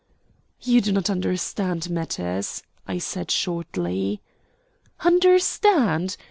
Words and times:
"You 0.63 0.81
do 0.81 0.91
not 0.91 1.11
understand 1.11 1.91
matters," 1.91 2.63
I 2.87 2.97
said 2.97 3.29
shortly. 3.29 4.19
"Understand! 5.01 6.17